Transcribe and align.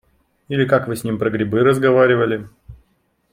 Или 0.49 0.65
как 0.65 0.87
Вы 0.87 0.95
с 0.95 1.03
ним 1.03 1.19
про 1.19 1.29
грибы 1.29 1.63
разговаривали. 1.63 2.49